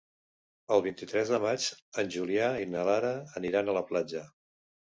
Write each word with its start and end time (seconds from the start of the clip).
El 0.75 0.81
vint-i-tres 0.85 1.33
de 1.33 1.39
maig 1.43 1.67
en 2.05 2.11
Julià 2.17 2.49
i 2.63 2.67
na 2.73 2.89
Lara 2.91 3.13
aniran 3.43 3.69
a 3.75 3.79
la 3.81 3.87
platja. 3.95 4.27